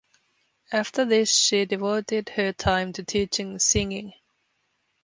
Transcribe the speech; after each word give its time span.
After 0.71 1.05
this 1.05 1.31
she 1.31 1.65
devoted 1.65 2.29
her 2.29 2.53
time 2.53 2.91
to 2.93 3.03
teaching 3.03 3.59
singing. 3.59 4.13